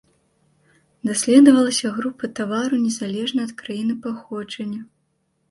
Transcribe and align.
Даследавалася 1.09 1.91
група 1.97 2.23
тавараў 2.41 2.79
незалежна 2.87 3.41
ад 3.49 3.53
краіны 3.61 3.93
паходжання. 4.09 4.81